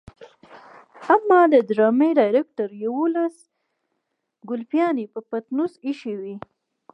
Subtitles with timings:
[1.13, 3.35] اما د ډرامې ډايرکټر يوولس
[4.49, 6.35] ګلپيانې په پټنوس کې ايښې وي.